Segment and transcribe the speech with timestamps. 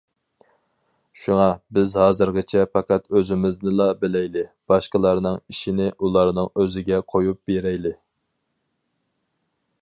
[1.23, 1.43] شۇڭا،
[1.77, 7.95] بىز ھازىرچە پەقەت ئۆزىمىزنىلا بىلەيلى، باشقىلارنىڭ ئىشىنى ئۇلارنىڭ ئۆزىگە قۇيۇپ بېرەيلى!